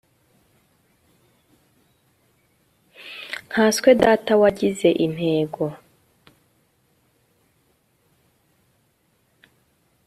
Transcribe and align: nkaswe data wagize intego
nkaswe 3.49 3.89
data 4.01 4.33
wagize 4.41 4.89
intego 5.05 5.63